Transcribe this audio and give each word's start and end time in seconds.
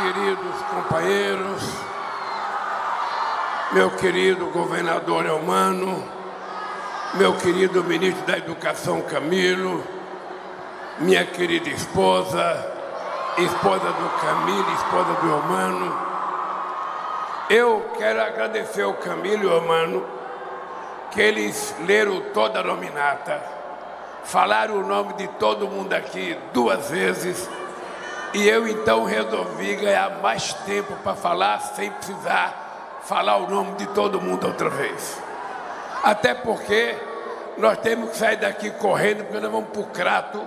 queridos 0.00 0.56
companheiros, 0.70 1.62
meu 3.72 3.90
querido 3.90 4.46
governador 4.46 5.26
Elmano, 5.26 6.02
meu 7.14 7.34
querido 7.34 7.84
ministro 7.84 8.24
da 8.24 8.38
Educação 8.38 9.02
Camilo, 9.02 9.84
minha 11.00 11.26
querida 11.26 11.68
esposa, 11.68 12.40
esposa 13.36 13.92
do 13.92 14.20
Camilo, 14.20 14.72
esposa 14.72 15.12
do 15.20 15.28
Elmano. 15.28 15.94
Eu 17.50 17.90
quero 17.98 18.22
agradecer 18.22 18.82
ao 18.82 18.94
Camilo 18.94 19.44
e 19.44 19.50
ao 19.50 19.58
Elmano 19.58 20.06
que 21.10 21.20
eles 21.20 21.74
leram 21.86 22.22
toda 22.32 22.60
a 22.60 22.64
nominata, 22.64 23.42
falaram 24.24 24.76
o 24.76 24.86
nome 24.86 25.12
de 25.14 25.28
todo 25.28 25.68
mundo 25.68 25.92
aqui 25.92 26.38
duas 26.54 26.88
vezes 26.88 27.50
e 28.32 28.48
eu 28.48 28.68
então 28.68 29.04
resolvi 29.04 29.74
ganhar 29.76 30.20
mais 30.22 30.52
tempo 30.52 30.94
para 31.02 31.14
falar 31.14 31.60
sem 31.60 31.90
precisar 31.90 32.68
falar 33.02 33.38
o 33.38 33.50
nome 33.50 33.72
de 33.72 33.86
todo 33.88 34.20
mundo 34.20 34.46
outra 34.46 34.70
vez. 34.70 35.20
Até 36.02 36.34
porque 36.34 36.96
nós 37.58 37.78
temos 37.78 38.10
que 38.10 38.16
sair 38.16 38.36
daqui 38.36 38.70
correndo, 38.70 39.24
porque 39.24 39.40
nós 39.40 39.50
vamos 39.50 39.70
para 39.70 39.80
o 39.80 39.86
Crato 39.86 40.40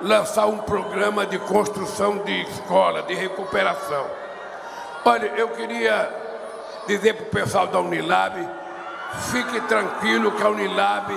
lançar 0.00 0.46
um 0.46 0.58
programa 0.58 1.26
de 1.26 1.38
construção 1.38 2.18
de 2.18 2.42
escola, 2.42 3.02
de 3.02 3.14
recuperação. 3.14 4.06
Olha, 5.04 5.26
eu 5.36 5.48
queria 5.48 6.10
dizer 6.86 7.14
para 7.14 7.24
o 7.24 7.30
pessoal 7.30 7.66
da 7.66 7.80
Unilab, 7.80 8.36
fique 9.32 9.60
tranquilo 9.62 10.32
que 10.32 10.42
a 10.42 10.48
Unilab 10.48 11.12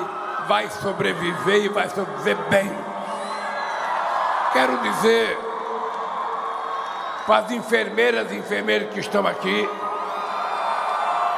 vai 0.47 0.69
sobreviver 0.69 1.65
e 1.65 1.69
vai 1.69 1.89
sobreviver 1.89 2.37
bem. 2.49 2.71
Quero 4.53 4.77
dizer 4.79 5.48
para 7.29 7.45
as 7.45 7.51
enfermeiras 7.51 8.31
e 8.31 8.37
enfermeiros 8.37 8.89
que 8.89 8.99
estão 8.99 9.27
aqui, 9.27 9.69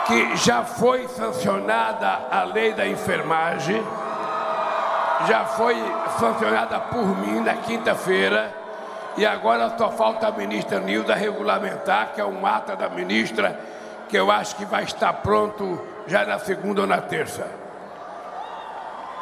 que 0.08 0.38
já 0.38 0.64
foi 0.64 1.06
sancionada 1.10 2.28
a 2.32 2.46
lei 2.46 2.72
da 2.72 2.88
enfermagem, 2.88 3.84
já 5.28 5.44
foi 5.44 5.76
sancionada 6.18 6.80
por 6.80 7.06
mim 7.18 7.42
na 7.42 7.56
quinta-feira, 7.56 8.56
e 9.18 9.26
agora 9.26 9.76
só 9.78 9.92
falta 9.92 10.30
a 10.30 10.32
ministra 10.32 10.80
Nilda 10.80 11.14
regulamentar, 11.14 12.14
que 12.16 12.22
é 12.22 12.26
um 12.26 12.46
ata 12.46 12.74
da 12.74 12.88
ministra, 12.88 13.60
que 14.08 14.16
eu 14.16 14.32
acho 14.32 14.56
que 14.56 14.64
vai 14.64 14.86
estar 14.86 15.12
pronto 15.16 15.78
já 16.08 16.24
na 16.24 16.40
segunda 16.40 16.80
ou 16.80 16.88
na 16.88 17.02
terça. 17.02 17.46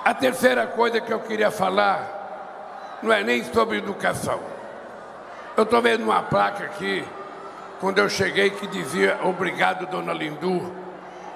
A 0.05 0.13
terceira 0.13 0.67
coisa 0.67 1.01
que 1.01 1.11
eu 1.11 1.19
queria 1.21 1.49
falar 1.49 2.99
não 3.01 3.11
é 3.11 3.23
nem 3.23 3.43
sobre 3.43 3.79
educação. 3.79 4.58
Eu 5.59 5.63
estou 5.63 5.81
vendo 5.81 6.05
uma 6.05 6.23
placa 6.23 6.63
aqui, 6.63 7.05
quando 7.81 7.97
eu 7.97 8.07
cheguei, 8.07 8.49
que 8.49 8.65
dizia 8.65 9.19
obrigado, 9.25 9.85
dona 9.87 10.13
Lindu, 10.13 10.73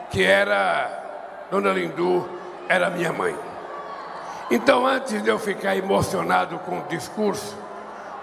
que 0.09 0.23
era, 0.23 1.45
dona 1.51 1.73
Lindu 1.73 2.29
era 2.69 2.89
minha 2.89 3.11
mãe. 3.11 3.35
Então, 4.49 4.87
antes 4.87 5.21
de 5.21 5.27
eu 5.27 5.37
ficar 5.37 5.75
emocionado 5.75 6.57
com 6.59 6.79
o 6.79 6.83
discurso, 6.83 7.53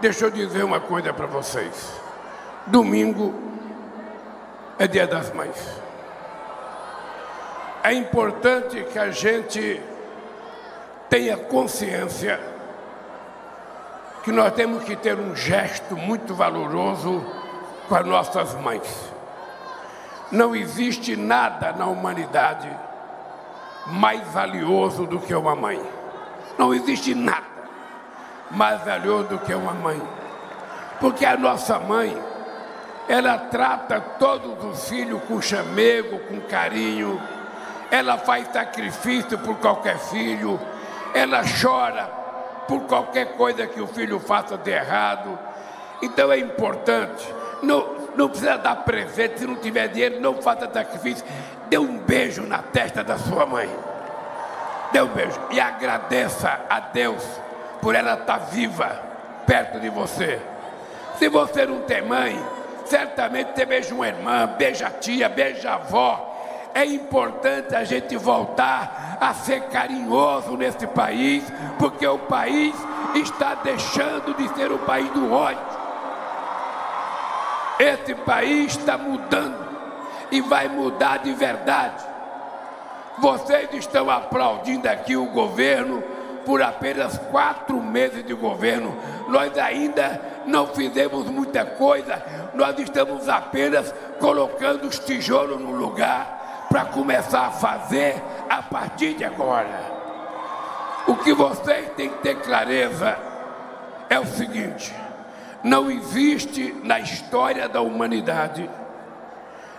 deixa 0.00 0.24
eu 0.24 0.30
dizer 0.30 0.64
uma 0.64 0.80
coisa 0.80 1.12
para 1.12 1.26
vocês. 1.26 1.92
Domingo 2.66 3.34
é 4.78 4.86
dia 4.86 5.06
das 5.06 5.30
mães. 5.34 5.82
É 7.82 7.92
importante 7.92 8.84
que 8.84 8.98
a 8.98 9.10
gente 9.10 9.78
tenha 11.10 11.36
consciência 11.36 12.40
que 14.22 14.30
nós 14.30 14.52
temos 14.52 14.84
que 14.84 14.94
ter 14.96 15.18
um 15.18 15.34
gesto 15.34 15.96
muito 15.96 16.34
valoroso 16.34 17.24
com 17.88 17.94
as 17.94 18.06
nossas 18.06 18.54
mães. 18.56 19.12
Não 20.30 20.54
existe 20.54 21.16
nada 21.16 21.72
na 21.72 21.86
humanidade 21.86 22.70
mais 23.86 24.26
valioso 24.28 25.06
do 25.06 25.18
que 25.18 25.34
uma 25.34 25.56
mãe. 25.56 25.80
Não 26.58 26.74
existe 26.74 27.14
nada 27.14 27.50
mais 28.50 28.82
valioso 28.84 29.28
do 29.28 29.38
que 29.38 29.54
uma 29.54 29.72
mãe. 29.72 30.00
Porque 31.00 31.24
a 31.24 31.36
nossa 31.36 31.78
mãe, 31.78 32.16
ela 33.08 33.38
trata 33.38 34.00
todos 34.18 34.62
os 34.64 34.88
filhos 34.88 35.22
com 35.26 35.40
chamego, 35.40 36.18
com 36.20 36.40
carinho, 36.42 37.20
ela 37.90 38.18
faz 38.18 38.52
sacrifício 38.52 39.38
por 39.38 39.56
qualquer 39.56 39.98
filho, 39.98 40.60
ela 41.14 41.42
chora 41.60 42.20
por 42.70 42.82
qualquer 42.82 43.32
coisa 43.32 43.66
que 43.66 43.80
o 43.80 43.86
filho 43.88 44.20
faça 44.20 44.56
de 44.56 44.70
errado. 44.70 45.36
Então 46.00 46.30
é 46.30 46.38
importante, 46.38 47.26
não, 47.64 47.96
não 48.14 48.28
precisa 48.28 48.56
dar 48.56 48.76
presente, 48.76 49.40
se 49.40 49.46
não 49.46 49.56
tiver 49.56 49.88
dinheiro, 49.88 50.20
não 50.20 50.40
faça 50.40 50.70
sacrifício. 50.72 51.26
Dê 51.68 51.78
um 51.78 51.98
beijo 51.98 52.42
na 52.42 52.58
testa 52.58 53.02
da 53.02 53.18
sua 53.18 53.44
mãe. 53.44 53.68
Dê 54.92 55.00
um 55.02 55.08
beijo 55.08 55.36
e 55.50 55.58
agradeça 55.58 56.60
a 56.70 56.78
Deus 56.78 57.26
por 57.82 57.96
ela 57.96 58.14
estar 58.14 58.38
viva 58.38 59.02
perto 59.44 59.80
de 59.80 59.88
você. 59.88 60.40
Se 61.18 61.28
você 61.28 61.66
não 61.66 61.80
tem 61.80 62.02
mãe, 62.02 62.40
certamente 62.84 63.50
você 63.52 63.66
beija 63.66 63.92
uma 63.92 64.06
irmã, 64.06 64.46
beija 64.56 64.86
a 64.86 64.90
tia, 64.90 65.28
beija 65.28 65.72
a 65.72 65.74
avó, 65.74 66.29
é 66.74 66.84
importante 66.84 67.74
a 67.74 67.84
gente 67.84 68.16
voltar 68.16 69.18
a 69.20 69.34
ser 69.34 69.62
carinhoso 69.64 70.56
nesse 70.56 70.86
país, 70.86 71.44
porque 71.78 72.06
o 72.06 72.18
país 72.18 72.74
está 73.14 73.54
deixando 73.54 74.34
de 74.34 74.48
ser 74.54 74.72
o 74.72 74.78
país 74.78 75.08
do 75.10 75.32
ódio. 75.32 75.80
Esse 77.78 78.14
país 78.14 78.76
está 78.76 78.96
mudando 78.96 79.68
e 80.30 80.40
vai 80.40 80.68
mudar 80.68 81.18
de 81.18 81.32
verdade. 81.32 82.04
Vocês 83.18 83.68
estão 83.72 84.10
aplaudindo 84.10 84.88
aqui 84.88 85.16
o 85.16 85.26
governo 85.26 86.02
por 86.46 86.62
apenas 86.62 87.18
quatro 87.30 87.82
meses 87.82 88.24
de 88.24 88.32
governo. 88.32 88.96
Nós 89.28 89.56
ainda 89.58 90.20
não 90.46 90.66
fizemos 90.68 91.26
muita 91.26 91.64
coisa, 91.64 92.22
nós 92.54 92.78
estamos 92.78 93.28
apenas 93.28 93.94
colocando 94.18 94.86
os 94.86 94.98
tijolos 94.98 95.60
no 95.60 95.72
lugar 95.72 96.39
para 96.70 96.84
começar 96.84 97.48
a 97.48 97.50
fazer 97.50 98.22
a 98.48 98.62
partir 98.62 99.14
de 99.14 99.24
agora. 99.24 99.90
O 101.08 101.16
que 101.16 101.34
vocês 101.34 101.90
têm 101.96 102.08
que 102.08 102.18
ter 102.18 102.36
clareza 102.36 103.18
é 104.08 104.16
o 104.20 104.24
seguinte: 104.24 104.94
não 105.64 105.90
existe 105.90 106.72
na 106.84 107.00
história 107.00 107.68
da 107.68 107.80
humanidade 107.80 108.70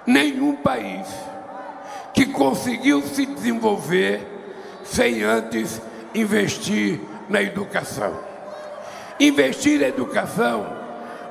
nenhum 0.06 0.58
país 0.58 1.08
que 2.14 2.26
conseguiu 2.26 3.02
se 3.02 3.26
desenvolver 3.26 4.28
sem 4.84 5.24
antes 5.24 5.82
investir 6.14 7.00
na 7.30 7.42
educação. 7.42 8.20
Investir 9.18 9.80
na 9.80 9.88
educação 9.88 10.76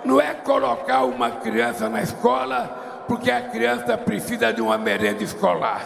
não 0.06 0.18
é 0.18 0.32
colocar 0.32 1.04
uma 1.04 1.32
criança 1.32 1.86
na 1.86 2.00
escola 2.00 2.79
porque 3.10 3.28
a 3.28 3.42
criança 3.42 3.98
precisa 3.98 4.52
de 4.52 4.62
uma 4.62 4.78
merenda 4.78 5.24
escolar. 5.24 5.82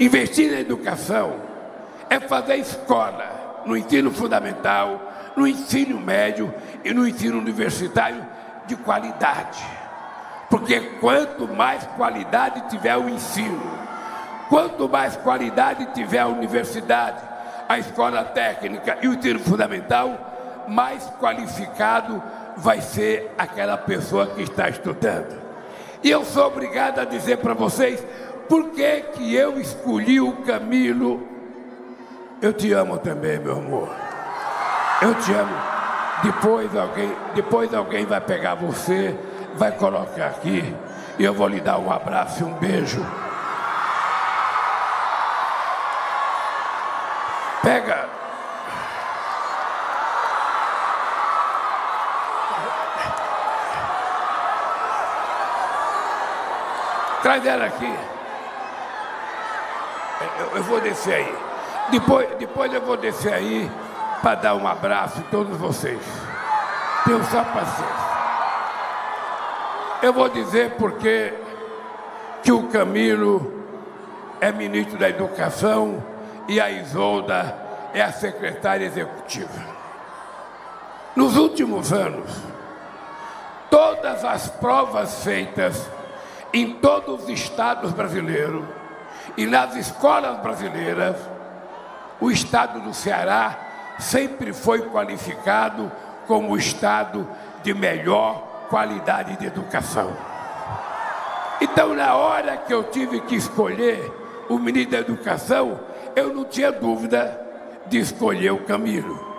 Investir 0.00 0.50
na 0.50 0.60
educação 0.60 1.36
é 2.08 2.18
fazer 2.18 2.56
escola 2.56 3.62
no 3.66 3.76
ensino 3.76 4.10
fundamental, 4.10 5.12
no 5.36 5.46
ensino 5.46 6.00
médio 6.00 6.50
e 6.82 6.94
no 6.94 7.06
ensino 7.06 7.36
universitário 7.36 8.26
de 8.66 8.74
qualidade. 8.74 9.62
Porque 10.48 10.80
quanto 10.98 11.46
mais 11.46 11.84
qualidade 11.88 12.70
tiver 12.70 12.96
o 12.96 13.06
ensino, 13.06 13.60
quanto 14.48 14.88
mais 14.88 15.14
qualidade 15.14 15.92
tiver 15.92 16.20
a 16.20 16.28
universidade, 16.28 17.22
a 17.68 17.78
escola 17.78 18.24
técnica 18.24 18.96
e 19.02 19.08
o 19.08 19.12
ensino 19.12 19.40
fundamental, 19.40 20.64
mais 20.66 21.04
qualificado 21.20 22.22
vai 22.56 22.80
ser 22.80 23.32
aquela 23.36 23.76
pessoa 23.76 24.26
que 24.26 24.42
está 24.42 24.68
estudando. 24.68 25.40
E 26.02 26.10
eu 26.10 26.24
sou 26.24 26.46
obrigado 26.46 26.98
a 26.98 27.04
dizer 27.04 27.38
para 27.38 27.54
vocês 27.54 28.04
por 28.48 28.70
que, 28.70 29.00
que 29.12 29.34
eu 29.34 29.60
escolhi 29.60 30.20
o 30.20 30.32
Camilo. 30.38 31.26
Eu 32.40 32.52
te 32.52 32.72
amo 32.72 32.98
também, 32.98 33.38
meu 33.38 33.56
amor. 33.56 33.88
Eu 35.00 35.14
te 35.14 35.32
amo. 35.32 35.54
Depois 36.22 36.74
alguém, 36.76 37.12
depois 37.34 37.72
alguém 37.74 38.04
vai 38.04 38.20
pegar 38.20 38.54
você, 38.54 39.16
vai 39.54 39.72
colocar 39.72 40.26
aqui 40.26 40.74
e 41.18 41.24
eu 41.24 41.34
vou 41.34 41.48
lhe 41.48 41.60
dar 41.60 41.78
um 41.78 41.90
abraço 41.90 42.42
e 42.42 42.44
um 42.44 42.54
beijo. 42.54 43.04
Pega 47.62 48.21
Traz 57.22 57.46
ela 57.46 57.66
aqui. 57.66 57.94
Eu, 60.40 60.56
eu, 60.56 60.62
vou 60.64 60.80
descer 60.80 61.14
aí. 61.14 61.36
Depois, 61.90 62.28
depois 62.36 62.72
eu 62.72 62.80
vou 62.80 62.96
descer 62.96 63.32
aí 63.32 63.70
para 64.20 64.34
dar 64.36 64.54
um 64.54 64.66
abraço 64.66 65.20
a 65.20 65.30
todos 65.30 65.56
vocês. 65.56 66.00
Tenham 67.04 67.22
só 67.24 67.44
paciência. 67.44 68.12
Eu 70.02 70.12
vou 70.12 70.28
dizer 70.28 70.72
porque 70.72 71.32
que 72.42 72.50
o 72.50 72.68
Camilo 72.68 73.64
é 74.40 74.50
ministro 74.50 74.98
da 74.98 75.08
Educação 75.08 76.02
e 76.48 76.60
a 76.60 76.70
Isolda 76.70 77.56
é 77.94 78.02
a 78.02 78.10
secretária 78.10 78.84
executiva. 78.84 79.72
Nos 81.14 81.36
últimos 81.36 81.92
anos, 81.92 82.32
todas 83.70 84.24
as 84.24 84.48
provas 84.48 85.22
feitas 85.22 85.88
em 86.52 86.74
todos 86.74 87.24
os 87.24 87.28
estados 87.28 87.92
brasileiros 87.92 88.64
e 89.36 89.46
nas 89.46 89.74
escolas 89.76 90.38
brasileiras, 90.40 91.16
o 92.20 92.30
estado 92.30 92.80
do 92.80 92.92
Ceará 92.92 93.58
sempre 93.98 94.52
foi 94.52 94.82
qualificado 94.90 95.90
como 96.26 96.52
o 96.52 96.56
estado 96.56 97.26
de 97.62 97.72
melhor 97.72 98.66
qualidade 98.68 99.36
de 99.36 99.46
educação. 99.46 100.12
Então, 101.60 101.94
na 101.94 102.14
hora 102.14 102.56
que 102.56 102.74
eu 102.74 102.84
tive 102.84 103.20
que 103.20 103.36
escolher 103.36 104.12
o 104.48 104.58
ministro 104.58 104.92
da 104.92 104.98
Educação, 104.98 105.80
eu 106.16 106.34
não 106.34 106.44
tinha 106.44 106.72
dúvida 106.72 107.40
de 107.86 107.98
escolher 107.98 108.52
o 108.52 108.64
Camilo. 108.64 109.32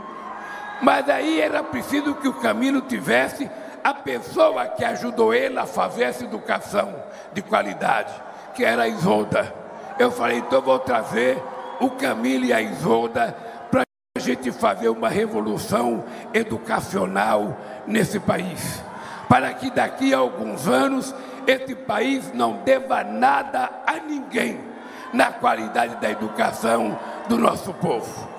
Mas 0.81 1.09
aí 1.09 1.41
era 1.41 1.63
preciso 1.63 2.15
que 2.15 2.27
o 2.27 2.33
Camilo 2.33 2.81
tivesse 2.81 3.49
a 3.83 3.93
pessoa 3.93 4.67
que 4.67 4.85
ajudou 4.85 5.33
ele 5.33 5.59
a 5.59 5.65
fazer 5.65 6.03
essa 6.03 6.23
educação 6.23 6.95
de 7.33 7.41
qualidade, 7.41 8.13
que 8.55 8.63
era 8.63 8.83
a 8.83 8.87
Isolda. 8.87 9.53
Eu 9.99 10.09
falei, 10.11 10.37
então 10.37 10.61
vou 10.61 10.79
trazer 10.79 11.41
o 11.79 11.89
Camilo 11.91 12.45
e 12.45 12.53
a 12.53 12.61
Isolda 12.61 13.35
para 13.69 13.83
a 14.15 14.19
gente 14.19 14.51
fazer 14.51 14.87
uma 14.89 15.09
revolução 15.09 16.05
educacional 16.33 17.57
nesse 17.85 18.19
país. 18.19 18.81
Para 19.27 19.53
que 19.53 19.69
daqui 19.69 20.13
a 20.13 20.19
alguns 20.19 20.67
anos 20.67 21.13
esse 21.45 21.75
país 21.75 22.31
não 22.33 22.57
deva 22.63 23.03
nada 23.03 23.69
a 23.85 23.97
ninguém 23.97 24.59
na 25.11 25.31
qualidade 25.31 25.97
da 25.97 26.09
educação 26.09 26.97
do 27.27 27.37
nosso 27.37 27.73
povo. 27.73 28.29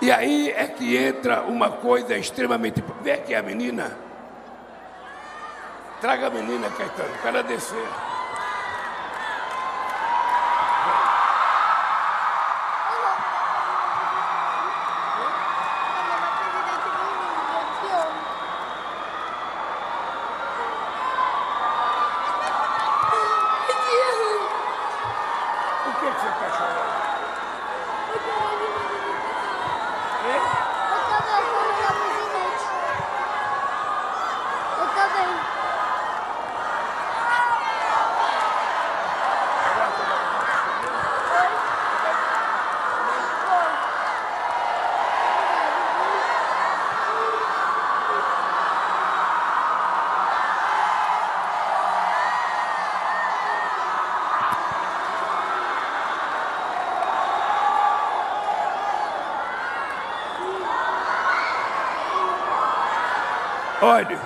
E 0.00 0.10
aí 0.10 0.50
é 0.50 0.66
que 0.66 0.96
entra 0.96 1.42
uma 1.42 1.70
coisa 1.70 2.16
extremamente. 2.16 2.84
Vem 3.02 3.14
aqui 3.14 3.34
a 3.34 3.42
menina. 3.42 4.05
Traga 6.00 6.26
a 6.26 6.30
menina, 6.30 6.68
Caetano, 6.70 7.14
para 7.22 7.42
descer. 7.42 8.15
Olha, 63.82 64.18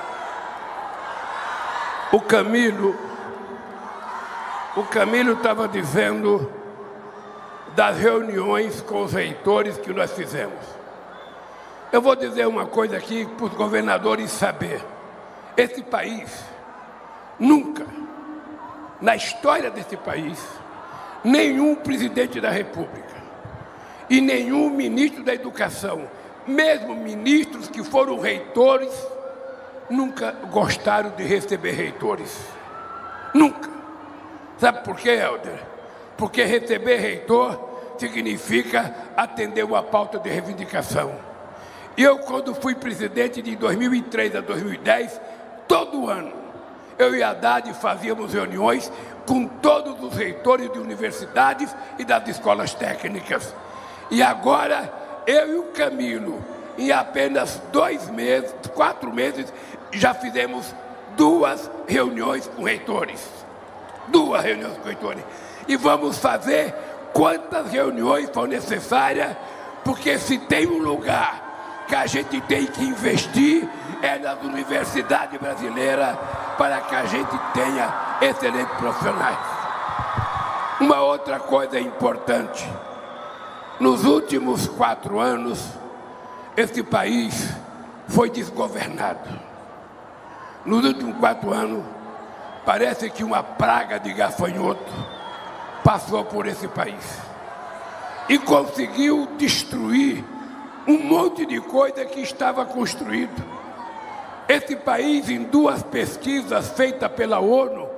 o 2.13 2.21
Camilo, 2.21 2.97
o 4.77 4.85
Camilo 4.85 5.33
estava 5.33 5.67
dizendo 5.67 6.51
das 7.75 7.99
reuniões 7.99 8.81
com 8.81 9.03
os 9.03 9.13
reitores 9.13 9.77
que 9.77 9.93
nós 9.93 10.13
fizemos. 10.13 10.65
Eu 11.91 12.01
vou 12.01 12.15
dizer 12.15 12.47
uma 12.47 12.67
coisa 12.67 12.97
aqui 12.97 13.27
para 13.27 13.47
os 13.47 13.55
governadores 13.55 14.31
saber. 14.31 14.81
Esse 15.57 15.83
país, 15.83 16.45
nunca, 17.37 17.85
na 19.01 19.17
história 19.17 19.69
desse 19.69 19.97
país, 19.97 20.39
nenhum 21.25 21.75
presidente 21.75 22.41
da 22.41 22.51
República 22.51 23.21
e 24.09 24.21
nenhum 24.21 24.71
ministro 24.71 25.25
da 25.25 25.35
Educação, 25.35 26.09
mesmo 26.47 26.95
ministros 26.95 27.69
que 27.69 27.83
foram 27.83 28.21
reitores, 28.21 28.93
nunca 29.91 30.33
gostaram 30.51 31.11
de 31.11 31.25
receber 31.25 31.73
reitores. 31.73 32.39
Nunca. 33.35 33.69
Sabe 34.59 34.85
por 34.85 34.97
quê, 34.97 35.11
Helder? 35.11 35.61
Porque 36.17 36.45
receber 36.45 36.97
reitor 36.97 37.69
significa 37.99 38.95
atender 39.17 39.65
uma 39.65 39.83
pauta 39.83 40.19
de 40.19 40.29
reivindicação. 40.29 41.15
Eu, 41.97 42.19
quando 42.21 42.55
fui 42.55 42.75
presidente 42.75 43.43
de 43.43 43.57
2003 43.57 44.37
a 44.37 44.41
2010, 44.41 45.21
todo 45.67 46.09
ano, 46.09 46.33
eu 46.99 47.15
e 47.15 47.23
a 47.23 47.31
Haddad 47.31 47.73
fazíamos 47.75 48.33
reuniões 48.33 48.91
com 49.27 49.47
todos 49.47 50.03
os 50.03 50.17
reitores 50.17 50.71
de 50.73 50.79
universidades 50.79 51.75
e 51.99 52.05
das 52.05 52.29
escolas 52.29 52.75
técnicas. 52.75 53.55
E 54.11 54.23
agora, 54.23 54.93
eu 55.27 55.53
e 55.53 55.57
o 55.57 55.65
Camilo, 55.73 56.43
em 56.77 56.91
apenas 56.91 57.61
dois 57.73 58.09
meses, 58.11 58.55
quatro 58.75 59.13
meses, 59.13 59.53
já 59.93 60.15
fizemos 60.15 60.75
duas 61.17 61.71
reuniões 61.87 62.47
com 62.49 62.63
reitores. 62.63 63.27
Duas 64.09 64.43
reuniões 64.43 64.77
com 64.79 64.85
reitores. 64.85 65.23
E 65.69 65.77
vamos 65.77 66.19
fazer 66.19 66.75
quantas 67.13 67.71
reuniões 67.71 68.31
for 68.31 68.49
necessárias, 68.49 69.37
porque 69.85 70.19
se 70.19 70.39
tem 70.39 70.67
um 70.67 70.79
lugar 70.79 71.85
que 71.87 71.95
a 71.95 72.07
gente 72.07 72.41
tem 72.43 72.67
que 72.67 72.85
investir 72.85 73.69
é 74.03 74.19
nas 74.19 74.41
universidades 74.43 75.39
brasileiras 75.39 76.17
para 76.57 76.81
que 76.83 76.95
a 76.95 77.05
gente 77.05 77.39
tenha 77.53 78.17
excelentes 78.21 78.77
profissionais. 78.77 79.39
Uma 80.81 81.01
outra 81.01 81.39
coisa 81.39 81.79
importante. 81.79 82.67
Nos 83.79 84.05
últimos 84.05 84.67
quatro 84.69 85.19
anos, 85.19 85.63
esse 86.57 86.83
país 86.83 87.51
foi 88.09 88.31
desgovernado. 88.31 89.29
Nos 90.65 90.85
últimos 90.85 91.17
quatro 91.17 91.53
anos, 91.53 91.85
parece 92.67 93.09
que 93.09 93.25
uma 93.25 93.43
praga 93.43 93.99
de 93.99 94.13
gafanhoto 94.13 94.93
passou 95.83 96.25
por 96.25 96.47
esse 96.47 96.69
país 96.69 97.19
e 98.29 98.39
conseguiu 98.39 99.27
destruir 99.39 100.23
um 100.87 100.99
monte 100.99 101.47
de 101.47 101.61
coisa 101.61 102.05
que 102.05 102.21
estava 102.21 102.65
construído. 102.67 103.43
Esse 104.49 104.77
país, 104.77 105.31
em 105.31 105.45
duas 105.45 105.83
pesquisas 105.83 106.71
feitas 106.71 107.11
pela 107.13 107.41
ONU, 107.41 107.89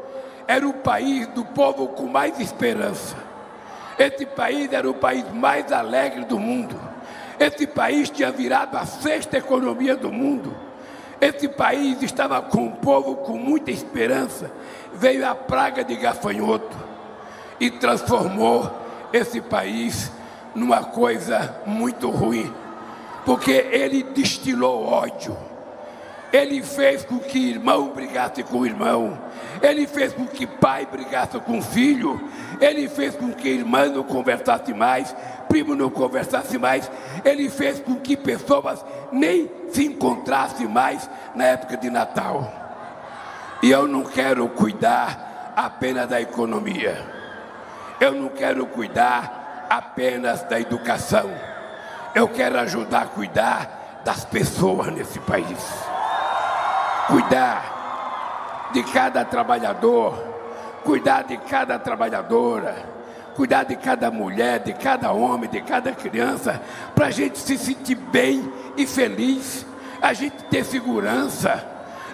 era 0.46 0.66
o 0.66 0.72
país 0.72 1.26
do 1.28 1.44
povo 1.44 1.88
com 1.88 2.06
mais 2.06 2.38
esperança. 2.38 3.16
Esse 3.98 4.24
país 4.24 4.72
era 4.72 4.88
o 4.88 4.94
país 4.94 5.24
mais 5.32 5.72
alegre 5.72 6.24
do 6.24 6.38
mundo. 6.38 6.78
Esse 7.40 7.66
país 7.66 8.08
tinha 8.08 8.30
virado 8.30 8.76
a 8.76 8.86
sexta 8.86 9.38
economia 9.38 9.96
do 9.96 10.12
mundo. 10.12 10.54
Esse 11.22 11.46
país 11.46 12.02
estava 12.02 12.42
com 12.42 12.64
um 12.64 12.72
povo 12.72 13.14
com 13.14 13.38
muita 13.38 13.70
esperança. 13.70 14.50
Veio 14.92 15.24
a 15.24 15.36
praga 15.36 15.84
de 15.84 15.94
gafanhoto 15.94 16.76
e 17.60 17.70
transformou 17.70 18.68
esse 19.12 19.40
país 19.40 20.10
numa 20.52 20.82
coisa 20.82 21.62
muito 21.64 22.10
ruim, 22.10 22.52
porque 23.24 23.52
ele 23.52 24.02
destilou 24.02 24.84
ódio. 24.84 25.36
Ele 26.32 26.62
fez 26.62 27.04
com 27.04 27.18
que 27.18 27.50
irmão 27.50 27.92
brigasse 27.92 28.42
com 28.42 28.64
irmão. 28.64 29.18
Ele 29.60 29.86
fez 29.86 30.12
com 30.14 30.26
que 30.26 30.46
pai 30.46 30.86
brigasse 30.90 31.38
com 31.40 31.60
filho. 31.60 32.20
Ele 32.60 32.88
fez 32.88 33.14
com 33.14 33.32
que 33.32 33.48
irmã 33.48 33.86
não 33.86 34.02
conversasse 34.02 34.72
mais 34.72 35.14
primo 35.52 35.74
não 35.74 35.90
conversasse 35.90 36.56
mais, 36.56 36.90
ele 37.22 37.50
fez 37.50 37.78
com 37.78 37.96
que 37.96 38.16
pessoas 38.16 38.82
nem 39.12 39.50
se 39.70 39.84
encontrassem 39.84 40.66
mais 40.66 41.08
na 41.34 41.44
época 41.44 41.76
de 41.76 41.90
Natal. 41.90 42.50
E 43.62 43.70
eu 43.70 43.86
não 43.86 44.02
quero 44.02 44.48
cuidar 44.48 45.52
apenas 45.54 46.08
da 46.08 46.18
economia, 46.22 47.06
eu 48.00 48.12
não 48.12 48.30
quero 48.30 48.64
cuidar 48.64 49.66
apenas 49.68 50.42
da 50.44 50.58
educação, 50.58 51.30
eu 52.14 52.26
quero 52.28 52.58
ajudar 52.60 53.02
a 53.02 53.06
cuidar 53.06 54.00
das 54.06 54.24
pessoas 54.24 54.86
nesse 54.86 55.18
país. 55.20 55.91
Cuidar 57.08 58.70
de 58.72 58.82
cada 58.84 59.24
trabalhador, 59.24 60.14
cuidar 60.84 61.24
de 61.24 61.36
cada 61.36 61.78
trabalhadora, 61.78 62.74
cuidar 63.34 63.64
de 63.64 63.76
cada 63.76 64.10
mulher, 64.10 64.60
de 64.60 64.72
cada 64.72 65.12
homem, 65.12 65.48
de 65.48 65.60
cada 65.60 65.92
criança, 65.92 66.60
para 66.94 67.06
a 67.06 67.10
gente 67.10 67.38
se 67.38 67.56
sentir 67.58 67.94
bem 67.94 68.50
e 68.76 68.86
feliz, 68.86 69.66
a 70.00 70.12
gente 70.12 70.42
ter 70.44 70.64
segurança, 70.64 71.64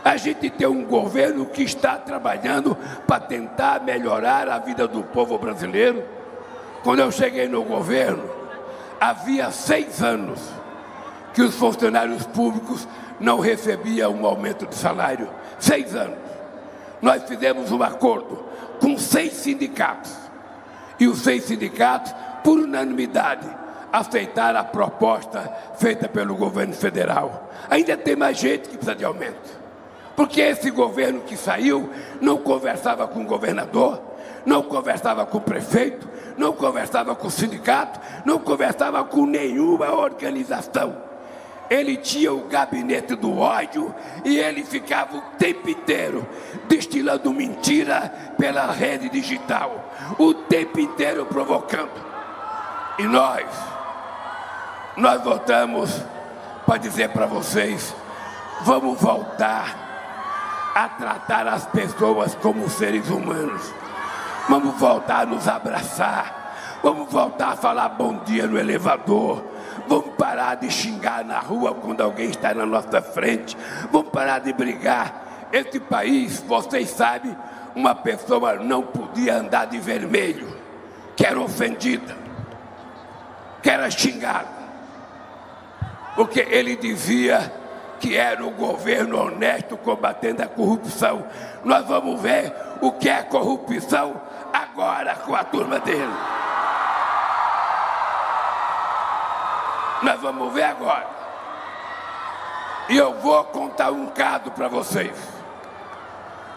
a 0.04 0.16
gente 0.16 0.48
ter 0.50 0.66
um 0.66 0.84
governo 0.84 1.46
que 1.46 1.62
está 1.62 1.96
trabalhando 1.96 2.76
para 3.06 3.20
tentar 3.20 3.82
melhorar 3.82 4.48
a 4.48 4.58
vida 4.58 4.86
do 4.86 5.02
povo 5.02 5.38
brasileiro. 5.38 6.02
Quando 6.82 7.00
eu 7.00 7.10
cheguei 7.10 7.48
no 7.48 7.62
governo, 7.64 8.24
havia 9.00 9.50
seis 9.50 10.02
anos 10.02 10.40
que 11.34 11.42
os 11.42 11.54
funcionários 11.54 12.26
públicos 12.26 12.86
não 13.20 13.40
recebiam 13.40 14.12
um 14.12 14.26
aumento 14.26 14.66
de 14.66 14.74
salário. 14.74 15.28
Seis 15.58 15.94
anos. 15.94 16.18
Nós 17.00 17.22
fizemos 17.24 17.70
um 17.70 17.82
acordo 17.82 18.44
com 18.80 18.98
seis 18.98 19.32
sindicatos. 19.34 20.14
E 20.98 21.06
os 21.06 21.20
seis 21.20 21.44
sindicatos, 21.44 22.12
por 22.42 22.58
unanimidade, 22.58 23.48
aceitaram 23.92 24.60
a 24.60 24.64
proposta 24.64 25.40
feita 25.78 26.08
pelo 26.08 26.34
governo 26.34 26.74
federal. 26.74 27.48
Ainda 27.70 27.96
tem 27.96 28.16
mais 28.16 28.38
gente 28.38 28.68
que 28.68 28.76
precisa 28.76 28.94
de 28.94 29.04
aumento. 29.04 29.58
Porque 30.16 30.40
esse 30.40 30.70
governo 30.70 31.20
que 31.20 31.36
saiu 31.36 31.88
não 32.20 32.38
conversava 32.38 33.06
com 33.06 33.20
o 33.20 33.26
governador, 33.26 34.02
não 34.44 34.62
conversava 34.62 35.24
com 35.24 35.38
o 35.38 35.40
prefeito, 35.40 36.08
não 36.36 36.52
conversava 36.52 37.14
com 37.14 37.28
o 37.28 37.30
sindicato, 37.30 38.00
não 38.24 38.38
conversava 38.38 39.04
com 39.04 39.24
nenhuma 39.26 39.92
organização. 39.92 41.07
Ele 41.70 41.96
tinha 41.96 42.32
o 42.32 42.48
gabinete 42.48 43.14
do 43.14 43.38
ódio 43.38 43.94
e 44.24 44.38
ele 44.38 44.64
ficava 44.64 45.16
o 45.16 45.20
tempo 45.38 45.68
inteiro 45.68 46.26
destilando 46.66 47.32
mentira 47.32 48.34
pela 48.38 48.70
rede 48.72 49.08
digital, 49.08 49.92
o 50.18 50.32
tempo 50.32 50.80
inteiro 50.80 51.26
provocando. 51.26 51.90
E 52.98 53.02
nós, 53.04 53.46
nós 54.96 55.22
voltamos 55.22 56.02
para 56.64 56.78
dizer 56.78 57.10
para 57.10 57.26
vocês: 57.26 57.94
vamos 58.62 58.98
voltar 59.00 59.88
a 60.74 60.88
tratar 60.88 61.46
as 61.48 61.66
pessoas 61.66 62.34
como 62.36 62.68
seres 62.68 63.08
humanos. 63.08 63.74
Vamos 64.48 64.76
voltar 64.76 65.22
a 65.22 65.26
nos 65.26 65.46
abraçar. 65.46 66.78
Vamos 66.82 67.12
voltar 67.12 67.52
a 67.52 67.56
falar 67.56 67.88
bom 67.90 68.18
dia 68.24 68.46
no 68.46 68.58
elevador. 68.58 69.44
Vamos 69.86 70.14
parar 70.16 70.56
de 70.56 70.70
xingar 70.70 71.24
na 71.24 71.38
rua 71.38 71.74
quando 71.74 72.02
alguém 72.02 72.30
está 72.30 72.52
na 72.54 72.66
nossa 72.66 73.00
frente. 73.00 73.56
Vamos 73.90 74.10
parar 74.10 74.40
de 74.40 74.52
brigar. 74.52 75.48
Esse 75.52 75.80
país, 75.80 76.40
vocês 76.40 76.90
sabem, 76.90 77.36
uma 77.74 77.94
pessoa 77.94 78.54
não 78.54 78.82
podia 78.82 79.36
andar 79.36 79.66
de 79.66 79.78
vermelho, 79.78 80.48
que 81.16 81.24
era 81.24 81.40
ofendida, 81.40 82.16
que 83.62 83.70
era 83.70 83.90
xingada. 83.90 84.58
Porque 86.14 86.40
ele 86.40 86.76
dizia 86.76 87.52
que 88.00 88.16
era 88.16 88.44
o 88.44 88.50
governo 88.50 89.20
honesto 89.20 89.76
combatendo 89.76 90.42
a 90.42 90.46
corrupção. 90.46 91.24
Nós 91.64 91.86
vamos 91.86 92.20
ver 92.20 92.52
o 92.80 92.92
que 92.92 93.08
é 93.08 93.22
corrupção 93.22 94.20
agora 94.52 95.14
com 95.14 95.34
a 95.34 95.44
turma 95.44 95.78
dele. 95.80 96.37
Nós 100.02 100.20
vamos 100.20 100.52
ver 100.52 100.64
agora. 100.64 101.08
E 102.88 102.96
eu 102.96 103.14
vou 103.14 103.44
contar 103.44 103.90
um 103.90 104.06
caso 104.06 104.50
para 104.52 104.68
vocês. 104.68 105.16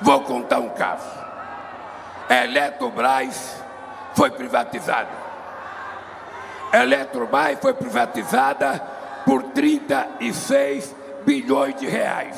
Vou 0.02 0.22
contar 0.22 0.60
um 0.60 0.70
caso. 0.70 1.10
A 2.30 2.46
Eletrobras 2.46 3.62
foi 4.16 4.32
privatizada. 4.32 5.10
A 6.72 6.84
Eletrobras 6.84 7.60
foi 7.60 7.74
privatizada 7.74 8.80
por 9.26 9.44
36 9.44 10.96
bilhões 11.26 11.76
de 11.76 11.88
reais. 11.88 12.38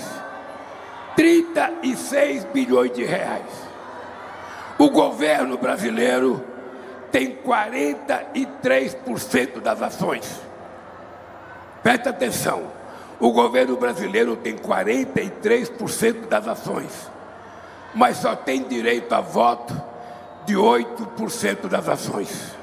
36 1.16 2.46
bilhões 2.46 2.92
de 2.92 3.04
reais. 3.04 3.46
O 4.80 4.90
governo 4.90 5.56
brasileiro 5.58 6.44
tem 7.12 7.38
43% 7.38 9.62
das 9.62 9.80
ações. 9.82 10.53
Presta 11.84 12.10
atenção. 12.10 12.64
O 13.20 13.32
governo 13.32 13.78
brasileiro 13.78 14.36
tem 14.36 14.56
43% 14.56 16.28
das 16.28 16.48
ações, 16.48 17.12
mas 17.94 18.18
só 18.18 18.36
tem 18.36 18.64
direito 18.64 19.14
a 19.14 19.22
voto 19.22 19.80
de 20.46 20.56
8% 20.56 21.68
das 21.68 21.88
ações. 21.88 22.56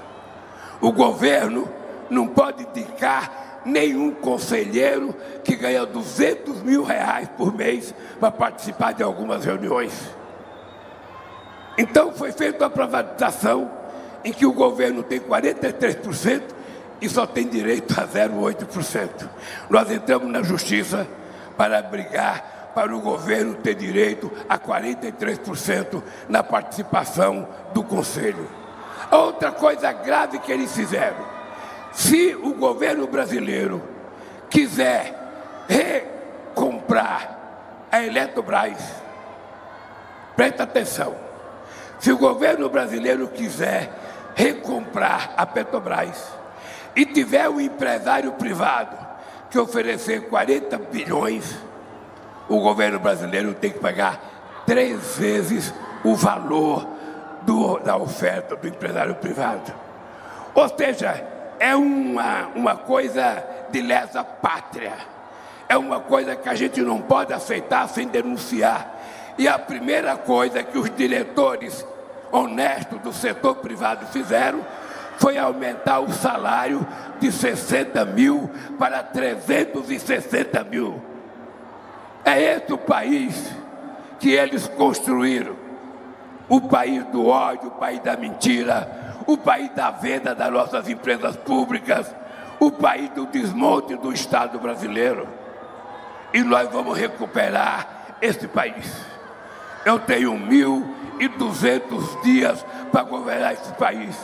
O 0.81 0.93
governo 0.93 1.69
não 2.11 2.27
pode 2.27 2.65
indicar 2.65 3.61
nenhum 3.65 4.11
conselheiro 4.11 5.15
que 5.45 5.55
ganha 5.55 5.85
200 5.87 6.63
mil 6.63 6.83
reais 6.83 7.29
por 7.37 7.55
mês 7.55 7.95
para 8.19 8.31
participar 8.31 8.93
de 8.93 9.03
algumas 9.03 9.45
reuniões. 9.45 9.93
Então 11.79 12.13
foi 12.13 12.33
feita 12.33 12.65
uma 12.65 12.71
privatização 12.71 13.71
em 14.25 14.33
que 14.33 14.45
o 14.45 14.53
governo 14.53 15.03
tem 15.03 15.21
43% 15.21 16.43
e 17.01 17.09
só 17.09 17.27
tem 17.27 17.47
direito 17.47 17.99
a 17.99 18.07
0,8%. 18.07 19.29
Nós 19.69 19.91
entramos 19.91 20.31
na 20.31 20.43
justiça 20.43 21.07
para 21.57 21.83
brigar 21.83 22.71
para 22.75 22.95
o 22.95 23.01
governo 23.01 23.55
ter 23.55 23.75
direito 23.75 24.31
a 24.49 24.59
43% 24.59 26.03
na 26.29 26.43
participação 26.43 27.49
do 27.75 27.83
conselho. 27.83 28.49
Outra 29.11 29.51
coisa 29.51 29.91
grave 29.93 30.39
que 30.39 30.53
eles 30.53 30.73
fizeram, 30.73 31.19
se 31.93 32.37
o 32.37 32.55
governo 32.55 33.07
brasileiro 33.07 33.83
quiser 34.49 35.67
recomprar 35.69 37.39
a 37.91 38.03
Eletrobras, 38.03 38.79
presta 40.37 40.63
atenção. 40.63 41.15
Se 41.99 42.13
o 42.13 42.19
governo 42.19 42.69
brasileiro 42.69 43.29
quiser 43.29 43.91
recomprar 44.35 45.35
a 45.37 45.45
Petrobras 45.45 46.40
e 46.95 47.05
tiver 47.05 47.49
um 47.49 47.61
empresário 47.61 48.33
privado 48.33 48.97
que 49.51 49.59
oferecer 49.59 50.29
40 50.29 50.79
bilhões, 50.79 51.57
o 52.49 52.61
governo 52.61 52.99
brasileiro 52.99 53.55
tem 53.55 53.71
que 53.71 53.79
pagar 53.79 54.21
três 54.67 55.17
vezes 55.17 55.75
o 56.05 56.15
valor 56.15 56.87
do, 57.43 57.79
da 57.79 57.97
oferta 57.97 58.57
do 58.57 58.69
empresário 58.69 59.15
privado. 59.17 59.73
Ou 60.55 60.69
seja, 60.77 61.25
é 61.59 61.75
uma, 61.75 62.49
uma 62.55 62.77
coisa 62.77 63.45
de 63.71 63.81
lesa 63.81 64.25
pátria. 64.25 64.95
É 65.69 65.77
uma 65.77 66.01
coisa 66.01 66.35
que 66.35 66.49
a 66.49 66.55
gente 66.55 66.81
não 66.81 67.01
pode 67.01 67.33
aceitar 67.33 67.89
sem 67.89 68.09
denunciar. 68.09 68.99
E 69.39 69.47
a 69.47 69.59
primeira 69.59 70.17
coisa 70.17 70.63
que 70.63 70.77
os 70.77 70.91
diretores 70.91 71.87
honestos 72.33 73.01
do 73.01 73.13
setor 73.13 73.57
privado 73.57 74.07
fizeram 74.07 74.65
foi 75.21 75.37
aumentar 75.37 76.01
o 76.01 76.11
salário 76.11 76.85
de 77.21 77.31
60 77.31 78.07
mil 78.07 78.51
para 78.79 79.03
360 79.03 80.65
mil. 80.65 81.01
É 82.25 82.41
esse 82.41 82.73
o 82.73 82.79
país 82.79 83.55
que 84.19 84.31
eles 84.31 84.67
construíram. 84.67 85.55
O 86.49 86.63
país 86.63 87.05
do 87.05 87.27
ódio, 87.27 87.69
o 87.69 87.73
país 87.73 88.01
da 88.01 88.17
mentira, 88.17 89.15
o 89.27 89.37
país 89.37 89.69
da 89.75 89.91
venda 89.91 90.35
das 90.35 90.51
nossas 90.51 90.89
empresas 90.89 91.37
públicas, 91.37 92.13
o 92.59 92.71
país 92.71 93.11
do 93.11 93.27
desmonte 93.27 93.97
do 93.97 94.11
Estado 94.11 94.59
brasileiro. 94.59 95.29
E 96.33 96.43
nós 96.43 96.67
vamos 96.71 96.97
recuperar 96.97 98.17
esse 98.23 98.49
país. 98.49 98.91
Eu 99.85 99.99
tenho 99.99 100.39
mil 100.39 100.95
e 101.21 101.29
duzentos 101.29 102.19
dias 102.23 102.65
para 102.91 103.03
governar 103.03 103.53
esse 103.53 103.73
país. 103.75 104.17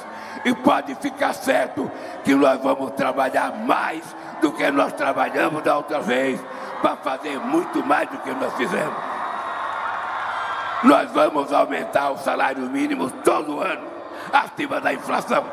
E 0.45 0.55
pode 0.55 0.95
ficar 0.97 1.33
certo 1.33 1.91
que 2.25 2.35
nós 2.35 2.61
vamos 2.61 2.93
trabalhar 2.93 3.53
mais 3.53 4.03
do 4.41 4.53
que 4.53 4.71
nós 4.71 4.93
trabalhamos 4.93 5.63
da 5.63 5.77
outra 5.77 6.01
vez, 6.01 6.41
para 6.83 6.97
fazer 6.97 7.39
muito 7.41 7.85
mais 7.85 8.09
do 8.09 8.19
que 8.19 8.31
nós 8.31 8.53
fizemos. 8.55 8.95
Nós 10.83 11.11
vamos 11.11 11.53
aumentar 11.53 12.11
o 12.11 12.19
salário 12.19 12.63
mínimo 12.63 13.11
todo 13.11 13.61
ano 13.61 13.87
acima 14.33 14.81
da 14.81 14.93
inflação. 14.93 15.45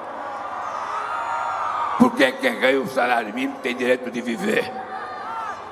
Porque 1.97 2.31
quem 2.33 2.59
ganha 2.59 2.81
o 2.81 2.87
salário 2.87 3.33
mínimo 3.33 3.57
tem 3.59 3.75
direito 3.75 4.11
de 4.11 4.21
viver. 4.21 4.71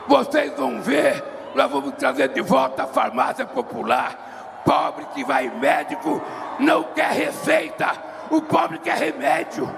Vocês 0.07 0.57
vão 0.57 0.81
ver, 0.81 1.23
nós 1.53 1.69
vamos 1.69 1.93
trazer 1.95 2.29
de 2.29 2.41
volta 2.41 2.83
a 2.83 2.87
farmácia 2.87 3.45
popular. 3.45 4.61
Pobre 4.63 5.05
que 5.13 5.23
vai 5.23 5.49
médico 5.49 6.21
não 6.59 6.83
quer 6.83 7.11
receita, 7.11 7.91
o 8.31 8.41
pobre 8.41 8.79
quer 8.79 8.97
remédio. 8.97 9.69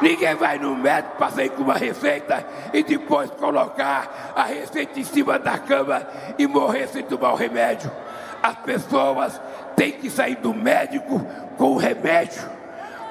Ninguém 0.00 0.34
vai 0.34 0.58
no 0.58 0.74
médico 0.74 1.16
para 1.16 1.30
sair 1.30 1.50
com 1.50 1.62
uma 1.62 1.74
receita 1.74 2.44
e 2.72 2.82
depois 2.82 3.30
colocar 3.30 4.32
a 4.34 4.42
receita 4.42 4.98
em 4.98 5.04
cima 5.04 5.38
da 5.38 5.58
cama 5.58 6.04
e 6.36 6.46
morrer 6.46 6.88
sem 6.88 7.04
tomar 7.04 7.32
o 7.32 7.36
remédio. 7.36 7.90
As 8.42 8.56
pessoas 8.56 9.40
têm 9.76 9.92
que 9.92 10.10
sair 10.10 10.36
do 10.36 10.52
médico 10.52 11.24
com 11.56 11.72
o 11.72 11.76
remédio. 11.76 12.42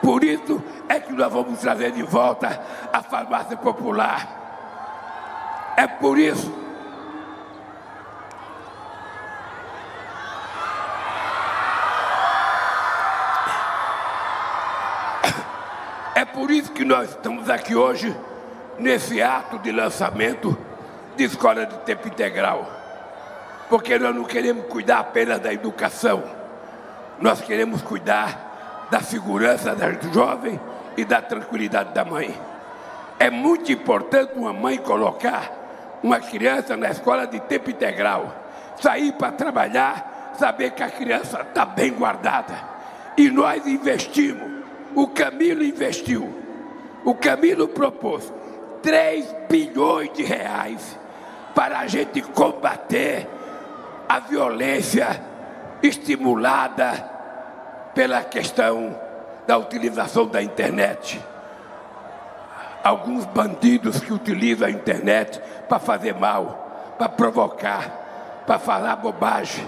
Por 0.02 0.24
isso 0.24 0.62
é 0.90 1.00
que 1.00 1.14
nós 1.14 1.32
vamos 1.32 1.60
trazer 1.60 1.92
de 1.92 2.04
volta 2.04 2.60
a 2.92 3.02
farmácia 3.02 3.56
popular. 3.56 4.28
É 5.78 5.88
por 5.88 6.20
isso 6.20 6.61
que 16.82 16.86
nós 16.86 17.12
estamos 17.12 17.48
aqui 17.48 17.76
hoje, 17.76 18.12
nesse 18.80 19.22
ato 19.22 19.60
de 19.60 19.72
lançamento 19.72 20.58
de 21.16 21.26
escola 21.26 21.64
de 21.64 21.78
tempo 21.82 22.08
integral. 22.08 22.68
Porque 23.70 24.00
nós 24.00 24.16
não 24.16 24.24
queremos 24.24 24.66
cuidar 24.66 24.98
apenas 24.98 25.40
da 25.40 25.54
educação, 25.54 26.24
nós 27.20 27.40
queremos 27.40 27.84
cuidar 27.84 28.88
da 28.90 29.00
segurança 29.00 29.76
da 29.76 29.92
jovem 30.12 30.60
e 30.98 31.06
da 31.06 31.22
tranquilidade 31.22 31.94
da 31.94 32.04
mãe. 32.04 32.36
É 33.20 33.30
muito 33.30 33.72
importante 33.72 34.34
uma 34.36 34.52
mãe 34.52 34.80
colocar 34.80 36.00
uma 36.02 36.20
criança 36.20 36.76
na 36.76 36.90
escola 36.90 37.28
de 37.28 37.40
tempo 37.42 37.70
integral, 37.70 38.34
sair 38.82 39.12
para 39.12 39.32
trabalhar, 39.34 40.34
saber 40.40 40.72
que 40.72 40.82
a 40.82 40.90
criança 40.90 41.42
está 41.42 41.64
bem 41.64 41.94
guardada. 41.94 42.56
E 43.16 43.30
nós 43.30 43.68
investimos 43.68 44.50
o 44.96 45.08
Camilo 45.08 45.64
investiu, 45.64 46.42
o 47.04 47.16
Camilo 47.16 47.68
propôs 47.68 48.32
3 48.82 49.36
bilhões 49.50 50.12
de 50.14 50.24
reais 50.24 50.98
para 51.56 51.80
a 51.80 51.88
gente 51.88 52.22
combater 52.22 53.28
a 54.08 54.20
violência 54.20 55.22
estimulada 55.82 56.92
pela 57.94 58.24
questão 58.24 58.96
da 59.48 59.58
utilização 59.58 60.28
da 60.28 60.42
internet. 60.42 61.22
Alguns 62.84 63.26
bandidos 63.26 64.00
que 64.00 64.14
utilizam 64.14 64.68
a 64.68 64.72
internet 64.72 65.40
para 65.68 65.80
fazer 65.80 66.16
mal, 66.16 66.96
para 66.98 67.10
provocar, 67.10 68.44
para 68.46 68.58
falar 68.58 68.96
bobagem. 68.96 69.68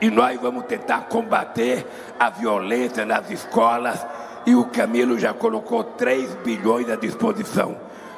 E 0.00 0.10
nós 0.10 0.40
vamos 0.40 0.64
tentar 0.64 1.02
combater 1.08 1.86
a 2.18 2.28
violência 2.28 3.04
nas 3.04 3.30
escolas 3.30 4.04
e 4.46 4.54
o 4.54 4.64
Camilo 4.64 5.18
já 5.18 5.32
colocou 5.32 5.84
3 5.84 6.34
bilhões 6.36 6.88
à 6.90 6.96
disposição. 6.96 7.76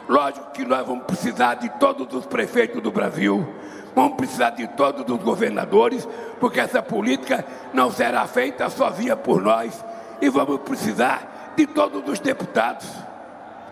Lógico 0.09 0.51
que 0.53 0.65
nós 0.65 0.87
vamos 0.87 1.05
precisar 1.05 1.55
de 1.55 1.69
todos 1.79 2.13
os 2.15 2.27
prefeitos 2.27 2.83
do 2.83 2.93
Brasil, 2.93 3.47
vamos 3.95 4.17
precisar 4.17 4.51
de 4.51 4.67
todos 4.69 5.09
os 5.09 5.23
governadores, 5.23 6.07
porque 6.39 6.61
essa 6.61 6.83
política 6.83 7.45
não 7.73 7.91
será 7.91 8.27
feita 8.27 8.69
sozinha 8.69 9.17
por 9.17 9.41
nós, 9.41 9.85
e 10.21 10.29
vamos 10.29 10.61
precisar 10.61 11.53
de 11.57 11.67
todos 11.67 12.07
os 12.07 12.21
deputados, 12.21 12.87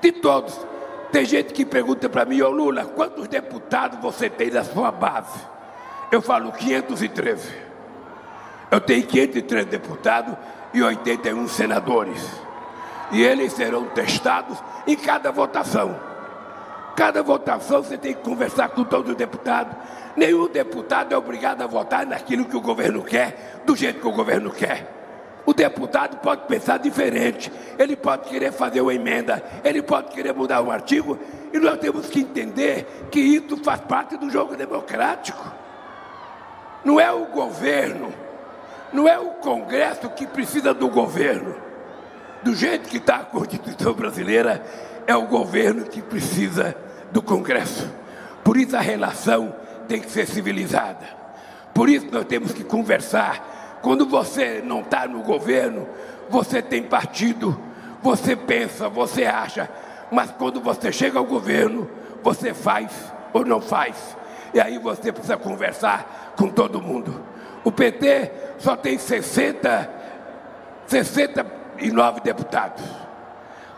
de 0.01 0.13
todos. 0.13 0.59
Tem 1.11 1.27
gente 1.27 1.53
que 1.53 1.67
pergunta 1.67 2.09
para 2.09 2.25
mim, 2.25 2.41
ô 2.41 2.49
Lula, 2.49 2.87
quantos 2.87 3.29
deputados 3.29 3.99
você 4.01 4.31
tem 4.31 4.51
na 4.51 4.65
sua 4.65 4.91
base? 4.91 5.39
Eu 6.11 6.23
falo 6.23 6.51
513. 6.53 7.49
Eu 8.71 8.81
tenho 8.81 9.07
503 9.07 9.67
deputados 9.67 10.35
e 10.73 10.83
81 10.83 11.49
senadores. 11.49 12.43
E 13.11 13.23
eles 13.23 13.53
serão 13.53 13.85
testados 13.87 14.59
em 14.87 14.97
cada 14.97 15.31
votação. 15.31 15.95
Cada 16.97 17.23
votação 17.23 17.83
você 17.83 17.97
tem 17.97 18.15
que 18.15 18.23
conversar 18.23 18.69
com 18.71 18.85
todos 18.85 19.11
os 19.13 19.17
deputados. 19.17 19.75
Nenhum 20.17 20.49
deputado 20.49 21.13
é 21.13 21.17
obrigado 21.17 21.63
a 21.63 21.67
votar 21.67 22.07
naquilo 22.07 22.45
que 22.45 22.57
o 22.57 22.61
governo 22.61 23.03
quer, 23.03 23.63
do 23.65 23.75
jeito 23.75 24.01
que 24.01 24.07
o 24.07 24.13
governo 24.13 24.51
quer. 24.51 25.01
O 25.45 25.53
deputado 25.53 26.19
pode 26.19 26.47
pensar 26.47 26.79
diferente, 26.79 27.51
ele 27.79 27.97
pode 27.97 28.29
querer 28.29 28.53
fazer 28.53 28.81
uma 28.81 28.95
emenda, 28.95 29.43
ele 29.65 29.83
pode 29.83 30.13
querer 30.13 30.33
mudar 30.33 30.63
um 30.63 30.71
artigo, 30.71 31.19
e 31.53 31.59
nós 31.59 31.79
temos 31.79 32.07
que 32.07 32.21
entender 32.21 33.09
que 33.11 33.19
isso 33.19 33.57
faz 33.65 33.81
parte 33.81 34.17
do 34.17 34.31
jogo 34.31 34.57
democrático. 34.57 35.51
Não 36.85 37.01
é 37.01 37.11
o 37.11 37.27
governo 37.27 38.13
não 38.93 39.09
é 39.09 39.19
o 39.19 39.31
Congresso 39.33 40.09
que 40.11 40.27
precisa 40.27 40.75
do 40.75 40.89
governo. 40.89 41.57
Do 42.43 42.55
jeito 42.55 42.89
que 42.89 42.99
está 42.99 43.17
a 43.17 43.25
Constituição 43.25 43.95
brasileira, 43.95 44.65
é 45.07 45.15
o 45.17 45.27
governo 45.27 45.85
que 45.85 46.03
precisa 46.03 46.77
do 47.11 47.23
Congresso. 47.23 47.89
Por 48.45 48.57
isso 48.57 48.77
a 48.77 48.81
relação 48.81 49.55
tem 49.89 50.01
que 50.01 50.11
ser 50.11 50.27
civilizada. 50.27 51.07
Por 51.73 51.89
isso 51.89 52.09
nós 52.11 52.25
temos 52.25 52.53
que 52.53 52.65
conversar. 52.65 53.79
Quando 53.83 54.07
você 54.07 54.63
não 54.65 54.81
está 54.81 55.07
no 55.07 55.23
governo, 55.23 55.89
você 56.29 56.61
tem 56.61 56.83
partido, 56.83 57.59
você 58.03 58.37
pensa, 58.37 58.89
você 58.89 59.25
acha, 59.25 59.69
mas 60.11 60.31
quando 60.33 60.61
você 60.61 60.93
chega 60.93 61.19
ao 61.19 61.25
governo, 61.25 61.89
você 62.23 62.53
faz 62.53 62.93
ou 63.33 63.45
não 63.45 63.61
faz. 63.61 64.17
E 64.53 64.61
aí 64.61 64.79
você 64.79 65.11
precisa 65.11 65.37
conversar 65.37 66.35
com 66.37 66.49
todo 66.49 66.81
mundo. 66.81 67.32
O 67.65 67.71
PT 67.71 68.31
só 68.59 68.77
tem 68.77 68.99
60, 68.99 69.91
69 70.87 72.21
deputados. 72.21 72.83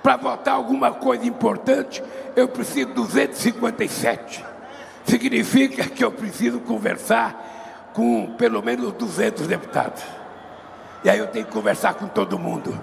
Para 0.03 0.17
votar 0.17 0.55
alguma 0.55 0.93
coisa 0.93 1.27
importante, 1.27 2.03
eu 2.37 2.49
preciso 2.49 2.89
de 2.89 2.95
257. 2.95 4.45
Significa 5.05 5.85
que 5.85 6.05
eu 6.05 6.13
preciso 6.13 6.61
conversar 6.61 7.91
com 7.95 8.35
pelo 8.37 8.63
menos 8.63 8.93
200 8.93 9.47
deputados. 9.47 10.03
E 11.05 11.11
aí 11.11 11.19
eu 11.19 11.27
tenho 11.27 11.47
que 11.47 11.53
conversar 11.53 11.95
com 11.95 12.07
todo 12.07 12.39
mundo. 12.39 12.79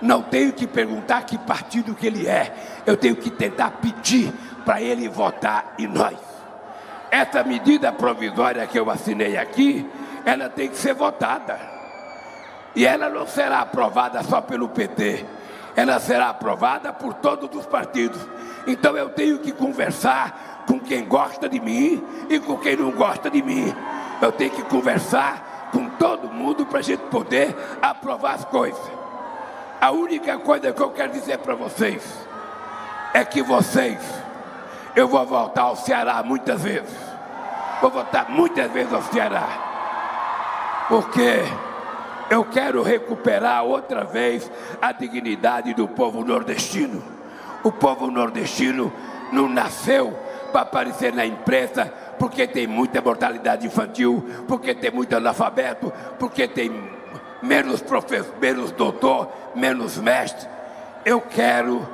Não 0.00 0.22
tenho 0.22 0.52
que 0.52 0.66
perguntar 0.66 1.22
que 1.22 1.38
partido 1.38 1.94
que 1.94 2.06
ele 2.06 2.26
é. 2.26 2.52
Eu 2.86 2.96
tenho 2.96 3.16
que 3.16 3.30
tentar 3.30 3.70
pedir 3.72 4.32
para 4.64 4.80
ele 4.80 5.08
votar 5.08 5.74
em 5.78 5.86
nós. 5.86 6.16
Essa 7.10 7.44
medida 7.44 7.92
provisória 7.92 8.66
que 8.66 8.78
eu 8.78 8.90
assinei 8.90 9.36
aqui, 9.36 9.88
ela 10.24 10.48
tem 10.48 10.68
que 10.68 10.76
ser 10.76 10.94
votada. 10.94 11.58
E 12.74 12.86
ela 12.86 13.08
não 13.08 13.26
será 13.26 13.60
aprovada 13.60 14.22
só 14.22 14.40
pelo 14.40 14.68
PT, 14.68 15.24
ela 15.76 16.00
será 16.00 16.30
aprovada 16.30 16.92
por 16.92 17.14
todos 17.14 17.54
os 17.56 17.66
partidos. 17.66 18.20
Então 18.66 18.96
eu 18.96 19.10
tenho 19.10 19.38
que 19.38 19.52
conversar 19.52 20.64
com 20.66 20.80
quem 20.80 21.04
gosta 21.04 21.48
de 21.48 21.60
mim 21.60 22.02
e 22.28 22.40
com 22.40 22.56
quem 22.56 22.76
não 22.76 22.90
gosta 22.90 23.30
de 23.30 23.42
mim. 23.42 23.72
Eu 24.20 24.32
tenho 24.32 24.50
que 24.50 24.62
conversar 24.64 25.68
com 25.72 25.88
todo 25.90 26.28
mundo 26.28 26.66
para 26.66 26.78
a 26.78 26.82
gente 26.82 27.02
poder 27.02 27.54
aprovar 27.82 28.34
as 28.34 28.44
coisas. 28.44 28.80
A 29.80 29.90
única 29.90 30.38
coisa 30.38 30.72
que 30.72 30.80
eu 30.80 30.90
quero 30.90 31.12
dizer 31.12 31.38
para 31.38 31.54
vocês 31.54 32.02
é 33.12 33.24
que 33.24 33.42
vocês, 33.42 34.00
eu 34.96 35.06
vou 35.06 35.24
voltar 35.26 35.62
ao 35.62 35.76
Ceará 35.76 36.22
muitas 36.24 36.62
vezes. 36.62 36.96
Vou 37.80 37.90
voltar 37.90 38.30
muitas 38.30 38.70
vezes 38.72 38.92
ao 38.92 39.02
Ceará 39.02 39.73
porque 40.88 41.44
eu 42.30 42.44
quero 42.44 42.82
recuperar 42.82 43.64
outra 43.64 44.04
vez 44.04 44.50
a 44.80 44.92
dignidade 44.92 45.74
do 45.74 45.86
povo 45.86 46.24
nordestino. 46.24 47.02
O 47.62 47.72
povo 47.72 48.10
nordestino 48.10 48.92
não 49.32 49.48
nasceu 49.48 50.16
para 50.52 50.62
aparecer 50.62 51.12
na 51.12 51.26
imprensa 51.26 51.92
porque 52.18 52.46
tem 52.46 52.66
muita 52.66 53.00
mortalidade 53.00 53.66
infantil, 53.66 54.24
porque 54.46 54.74
tem 54.74 54.90
muito 54.90 55.16
analfabeto, 55.16 55.92
porque 56.18 56.46
tem 56.46 56.72
menos 57.42 57.82
professor, 57.82 58.34
menos 58.40 58.70
doutor, 58.70 59.28
menos 59.54 59.98
mestre. 59.98 60.48
Eu 61.04 61.20
quero 61.20 61.86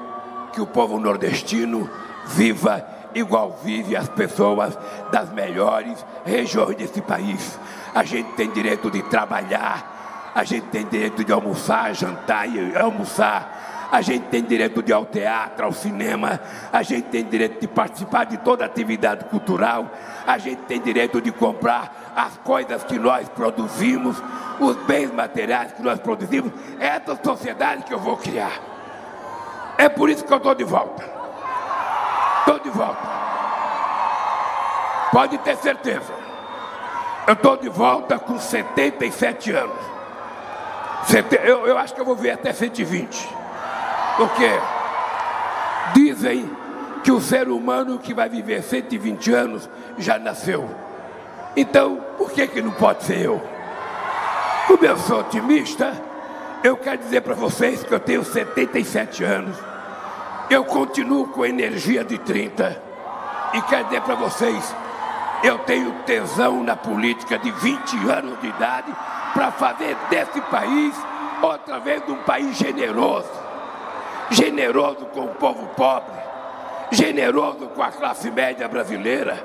que 0.52 0.60
o 0.60 0.66
povo 0.66 0.98
nordestino 0.98 1.88
viva 2.26 2.86
igual 3.14 3.58
vive 3.62 3.96
as 3.96 4.08
pessoas 4.08 4.78
das 5.10 5.32
melhores 5.32 6.04
regiões 6.24 6.76
desse 6.76 7.00
país. 7.00 7.58
A 7.94 8.04
gente 8.04 8.32
tem 8.32 8.50
direito 8.50 8.90
de 8.90 9.02
trabalhar, 9.02 10.32
a 10.34 10.44
gente 10.44 10.66
tem 10.66 10.86
direito 10.86 11.24
de 11.24 11.32
almoçar, 11.32 11.94
jantar 11.94 12.48
e 12.48 12.76
almoçar. 12.76 13.88
A 13.90 14.00
gente 14.00 14.26
tem 14.26 14.42
direito 14.42 14.80
de 14.82 14.92
ir 14.92 14.94
ao 14.94 15.04
teatro, 15.04 15.64
ao 15.66 15.72
cinema, 15.72 16.40
a 16.72 16.80
gente 16.80 17.08
tem 17.08 17.24
direito 17.24 17.60
de 17.60 17.66
participar 17.66 18.24
de 18.24 18.36
toda 18.38 18.64
atividade 18.64 19.24
cultural, 19.24 19.90
a 20.24 20.38
gente 20.38 20.62
tem 20.62 20.80
direito 20.80 21.20
de 21.20 21.32
comprar 21.32 22.12
as 22.14 22.36
coisas 22.38 22.84
que 22.84 22.96
nós 23.00 23.28
produzimos, 23.28 24.22
os 24.60 24.76
bens 24.84 25.12
materiais 25.12 25.72
que 25.72 25.82
nós 25.82 25.98
produzimos. 25.98 26.52
É 26.78 26.86
essa 26.86 27.18
sociedade 27.20 27.82
que 27.82 27.92
eu 27.92 27.98
vou 27.98 28.16
criar. 28.16 28.52
É 29.76 29.88
por 29.88 30.08
isso 30.08 30.24
que 30.24 30.32
eu 30.32 30.36
estou 30.36 30.54
de 30.54 30.62
volta. 30.62 31.02
Estou 32.40 32.60
de 32.60 32.70
volta. 32.70 33.08
Pode 35.10 35.38
ter 35.38 35.56
certeza. 35.56 36.12
Eu 37.30 37.34
estou 37.34 37.56
de 37.56 37.68
volta 37.68 38.18
com 38.18 38.40
77 38.40 39.52
anos. 39.52 39.78
Eu, 41.44 41.64
eu 41.64 41.78
acho 41.78 41.94
que 41.94 42.00
eu 42.00 42.04
vou 42.04 42.16
ver 42.16 42.32
até 42.32 42.52
120. 42.52 43.28
Porque 44.16 44.50
Dizem 45.94 46.50
que 47.04 47.12
o 47.12 47.20
ser 47.20 47.48
humano 47.48 48.00
que 48.00 48.12
vai 48.12 48.28
viver 48.28 48.64
120 48.64 49.32
anos 49.32 49.70
já 49.96 50.18
nasceu. 50.18 50.68
Então, 51.56 52.04
por 52.18 52.32
que, 52.32 52.48
que 52.48 52.60
não 52.60 52.72
pode 52.72 53.04
ser 53.04 53.20
eu? 53.20 53.40
Como 54.66 54.84
eu 54.84 54.98
sou 54.98 55.20
otimista, 55.20 55.92
eu 56.64 56.76
quero 56.76 56.98
dizer 56.98 57.20
para 57.20 57.34
vocês 57.34 57.84
que 57.84 57.92
eu 57.92 58.00
tenho 58.00 58.24
77 58.24 59.22
anos. 59.22 59.56
Eu 60.48 60.64
continuo 60.64 61.28
com 61.28 61.46
energia 61.46 62.02
de 62.02 62.18
30. 62.18 62.90
E 63.54 63.62
quero 63.62 63.84
dizer 63.84 64.00
para 64.02 64.16
vocês, 64.16 64.74
eu 65.42 65.58
tenho 65.60 65.92
tesão 66.04 66.62
na 66.62 66.76
política 66.76 67.38
de 67.38 67.50
20 67.50 67.96
anos 68.10 68.40
de 68.40 68.48
idade 68.48 68.92
para 69.32 69.50
fazer 69.50 69.96
desse 70.08 70.40
país 70.42 70.94
outra 71.42 71.78
vez 71.78 72.02
um 72.08 72.16
país 72.16 72.56
generoso. 72.56 73.30
Generoso 74.30 75.06
com 75.06 75.22
o 75.22 75.34
povo 75.34 75.66
pobre, 75.68 76.14
generoso 76.90 77.66
com 77.68 77.82
a 77.82 77.90
classe 77.90 78.30
média 78.30 78.68
brasileira. 78.68 79.42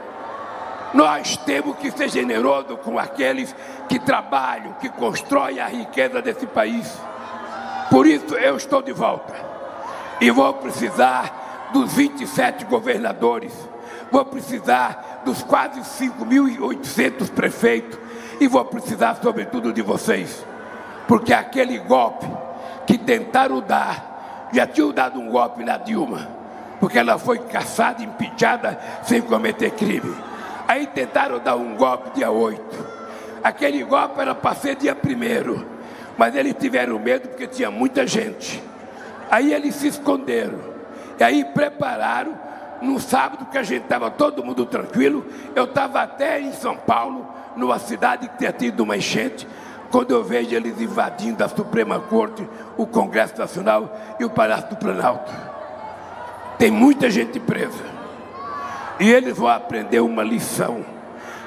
Nós 0.93 1.37
temos 1.37 1.77
que 1.77 1.91
ser 1.91 2.09
generosos 2.09 2.77
com 2.83 2.99
aqueles 2.99 3.55
que 3.89 3.97
trabalham, 3.99 4.73
que 4.73 4.89
constroem 4.89 5.59
a 5.59 5.67
riqueza 5.67 6.21
desse 6.21 6.45
país. 6.45 6.99
Por 7.89 8.05
isso 8.05 8.35
eu 8.35 8.55
estou 8.57 8.81
de 8.81 8.91
volta. 8.91 9.33
E 10.21 10.29
vou 10.31 10.53
precisar 10.53 11.69
dos 11.73 11.93
27 11.93 12.65
governadores, 12.65 13.53
vou 14.15 14.23
precisar 14.23 15.23
dos 15.25 15.43
quase 15.43 15.81
5.800 15.81 17.29
prefeitos 17.31 17.99
e 18.39 18.47
vou 18.47 18.63
precisar, 18.63 19.19
sobretudo, 19.21 19.73
de 19.73 19.81
vocês. 19.81 20.45
Porque 21.05 21.33
aquele 21.33 21.77
golpe 21.79 22.25
que 22.87 22.97
tentaram 22.97 23.59
dar, 23.59 24.47
já 24.53 24.65
tinham 24.65 24.93
dado 24.93 25.19
um 25.19 25.29
golpe 25.29 25.65
na 25.65 25.75
Dilma, 25.75 26.29
porque 26.79 26.97
ela 26.97 27.17
foi 27.17 27.39
caçada, 27.39 28.03
impeachada, 28.03 28.79
sem 29.03 29.21
cometer 29.21 29.71
crime. 29.71 30.15
Aí 30.65 30.87
tentaram 30.87 31.37
dar 31.37 31.57
um 31.57 31.75
golpe 31.75 32.11
dia 32.11 32.31
8. 32.31 32.61
Aquele 33.43 33.83
golpe 33.83 34.21
era 34.21 34.33
para 34.33 34.55
ser 34.55 34.77
dia 34.77 34.95
1 34.95 35.75
mas 36.17 36.33
eles 36.33 36.55
tiveram 36.57 36.97
medo 36.97 37.27
porque 37.27 37.47
tinha 37.47 37.69
muita 37.69 38.07
gente. 38.07 38.63
Aí 39.29 39.53
eles 39.53 39.75
se 39.75 39.87
esconderam. 39.89 40.57
E 41.19 41.23
aí 41.23 41.43
prepararam 41.43 42.44
no 42.85 42.99
sábado 42.99 43.47
que 43.47 43.57
a 43.57 43.63
gente 43.63 43.83
estava 43.83 44.09
todo 44.11 44.43
mundo 44.43 44.65
tranquilo. 44.65 45.25
Eu 45.55 45.65
estava 45.65 46.01
até 46.01 46.39
em 46.39 46.53
São 46.53 46.77
Paulo, 46.77 47.27
numa 47.55 47.79
cidade 47.79 48.29
que 48.29 48.37
tinha 48.37 48.53
tido 48.53 48.81
uma 48.81 48.95
enchente, 48.95 49.47
quando 49.91 50.11
eu 50.11 50.23
vejo 50.23 50.53
eles 50.55 50.79
invadindo 50.79 51.43
a 51.43 51.49
Suprema 51.49 51.99
Corte, 51.99 52.47
o 52.77 52.85
Congresso 52.85 53.37
Nacional 53.37 53.95
e 54.19 54.25
o 54.25 54.29
Palácio 54.29 54.69
do 54.69 54.75
Planalto. 54.77 55.31
Tem 56.57 56.71
muita 56.71 57.09
gente 57.09 57.39
presa. 57.39 57.83
E 58.99 59.11
eles 59.11 59.37
vão 59.37 59.47
aprender 59.47 59.99
uma 59.99 60.23
lição. 60.23 60.85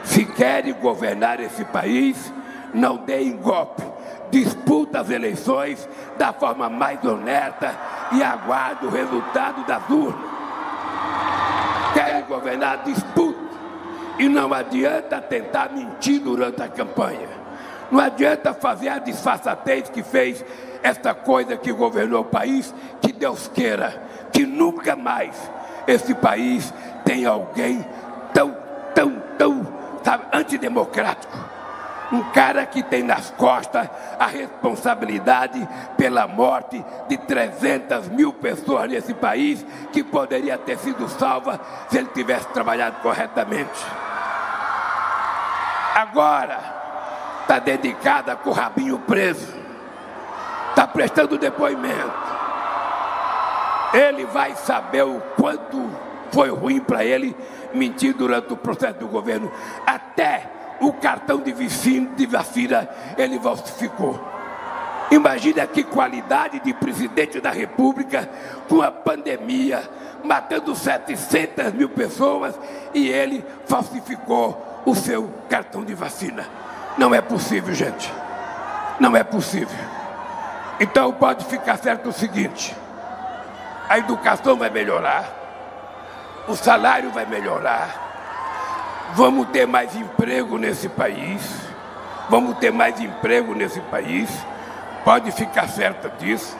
Se 0.05 0.25
querem 0.25 0.73
governar 0.75 1.41
esse 1.41 1.65
país, 1.65 2.33
não 2.75 2.99
deem 2.99 3.37
golpe. 3.37 3.83
Disputa 4.31 5.01
as 5.01 5.11
eleições 5.11 5.89
da 6.19 6.33
forma 6.33 6.69
mais 6.69 7.03
honesta 7.05 7.75
e 8.13 8.23
aguarde 8.23 8.87
o 8.87 8.91
resultado 8.91 9.67
das 9.67 9.89
urnas. 9.89 10.38
Querem 11.95 12.23
governar, 12.25 12.83
disputa. 12.85 13.39
E 14.19 14.29
não 14.29 14.53
adianta 14.53 15.21
tentar 15.21 15.71
mentir 15.73 16.21
durante 16.21 16.63
a 16.63 16.69
campanha. 16.69 17.29
Não 17.91 18.01
adianta 18.01 18.53
fazer 18.53 18.89
a 18.89 18.99
disfarçatez 18.99 19.89
que 19.89 20.03
fez 20.03 20.45
esta 20.83 21.15
coisa 21.15 21.57
que 21.57 21.73
governou 21.73 22.23
o 22.23 22.25
país, 22.25 22.75
que 23.01 23.13
Deus 23.13 23.49
queira, 23.49 24.03
que 24.33 24.45
nunca 24.45 24.95
mais 24.95 25.37
esse 25.87 26.15
país 26.15 26.73
tem 27.05 27.25
alguém 27.25 27.85
tão, 28.35 28.57
tão, 28.95 29.23
tão, 29.39 29.67
sabe, 30.03 30.25
antidemocrático. 30.33 31.48
Um 32.11 32.23
cara 32.31 32.65
que 32.65 32.83
tem 32.83 33.03
nas 33.03 33.31
costas 33.33 33.89
a 34.19 34.27
responsabilidade 34.27 35.67
pela 35.97 36.27
morte 36.27 36.83
de 37.07 37.19
300 37.19 38.09
mil 38.09 38.33
pessoas 38.33 38.89
nesse 38.91 39.13
país, 39.13 39.65
que 39.93 40.03
poderia 40.03 40.57
ter 40.57 40.79
sido 40.79 41.09
salva 41.09 41.61
se 41.89 41.99
ele 41.99 42.09
tivesse 42.15 42.49
trabalhado 42.49 42.97
corretamente. 43.03 43.85
Agora, 45.95 46.59
está 47.43 47.59
dedicada 47.59 48.37
com 48.37 48.51
o 48.51 48.55
rabinho 48.55 48.99
preso, 49.01 49.55
está 50.71 50.87
prestando 50.87 51.37
depoimento. 51.37 52.29
Ele 53.93 54.25
vai 54.27 54.55
saber 54.55 55.03
o 55.03 55.21
quanto 55.37 55.91
foi 56.31 56.51
ruim 56.51 56.81
para 56.81 57.05
ele 57.05 57.37
mentir 57.75 58.15
durante 58.15 58.53
o 58.53 58.57
processo 58.57 58.99
do 58.99 59.09
governo. 59.09 59.51
Até 59.87 60.58
o 60.81 60.93
cartão 60.93 61.41
de 61.41 61.53
vacina, 61.53 62.11
de 62.15 62.27
vacina 62.27 62.89
ele 63.17 63.39
falsificou. 63.39 64.19
Imagina 65.11 65.67
que 65.67 65.83
qualidade 65.83 66.61
de 66.61 66.75
presidente 66.75 67.41
da 67.41 67.51
República 67.51 68.29
com 68.69 68.83
a 68.83 68.91
pandemia, 68.91 69.83
matando 70.23 70.75
700 70.77 71.73
mil 71.73 71.89
pessoas 71.89 72.59
e 72.93 73.09
ele 73.09 73.45
falsificou 73.67 74.83
o 74.85 74.95
seu 74.95 75.33
cartão 75.49 75.85
de 75.85 75.95
vacina. 75.95 76.45
Não 76.99 77.15
é 77.15 77.21
possível, 77.21 77.75
gente. 77.75 78.13
Não 79.01 79.17
é 79.17 79.25
possível. 79.25 79.79
Então 80.81 81.13
pode 81.13 81.45
ficar 81.47 81.79
certo 81.79 82.11
o 82.11 82.13
seguinte: 82.13 82.77
a 83.89 83.99
educação 83.99 84.57
vai 84.57 84.69
melhorar, 84.69 85.25
o 86.47 86.55
salário 86.55 87.11
vai 87.11 87.25
melhorar, 87.25 88.08
vamos 89.15 89.49
ter 89.49 89.67
mais 89.67 89.95
emprego 89.95 90.59
nesse 90.59 90.89
país, 90.89 91.43
vamos 92.29 92.59
ter 92.59 92.73
mais 92.73 93.01
emprego 93.01 93.55
nesse 93.55 93.81
país, 93.81 94.31
pode 95.05 95.31
ficar 95.33 95.69
certa 95.69 96.09
disso, 96.09 96.57